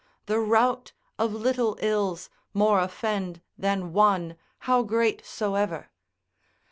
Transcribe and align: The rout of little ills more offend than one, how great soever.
The 0.25 0.39
rout 0.39 0.93
of 1.19 1.31
little 1.31 1.77
ills 1.79 2.31
more 2.55 2.79
offend 2.79 3.39
than 3.55 3.93
one, 3.93 4.35
how 4.61 4.81
great 4.81 5.23
soever. 5.23 5.91